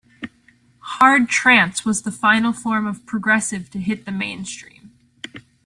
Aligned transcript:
Hard 0.95 1.29
trance 1.29 1.85
was 1.85 2.01
the 2.01 2.11
final 2.11 2.53
form 2.53 2.87
of 2.87 3.05
progressive 3.05 3.69
to 3.69 3.77
hit 3.79 4.03
the 4.07 4.11
mainstream. 4.11 4.91